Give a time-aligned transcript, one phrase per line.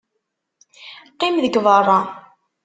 [1.11, 1.99] Qqim deg beṛṛa!